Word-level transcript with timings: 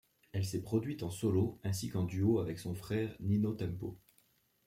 Elle 0.31 0.45
s'est 0.47 0.63
produite 0.63 1.03
en 1.03 1.11
solo, 1.11 1.59
ainsi 1.63 1.87
qu'en 1.89 2.05
duo 2.05 2.39
avec 2.39 2.57
son 2.57 2.73
frère 2.73 3.15
Nino 3.19 3.53
Tempo. 3.53 3.99